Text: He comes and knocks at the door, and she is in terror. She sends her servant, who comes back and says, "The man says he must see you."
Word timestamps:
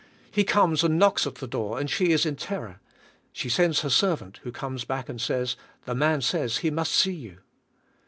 He 0.31 0.43
comes 0.43 0.83
and 0.83 0.97
knocks 0.97 1.27
at 1.27 1.35
the 1.35 1.45
door, 1.45 1.79
and 1.79 1.87
she 1.87 2.11
is 2.11 2.25
in 2.25 2.35
terror. 2.35 2.79
She 3.31 3.49
sends 3.49 3.81
her 3.81 3.89
servant, 3.91 4.39
who 4.41 4.51
comes 4.51 4.83
back 4.83 5.09
and 5.09 5.21
says, 5.21 5.55
"The 5.85 5.93
man 5.93 6.21
says 6.21 6.57
he 6.65 6.71
must 6.71 6.91
see 6.91 7.13
you." 7.13 7.37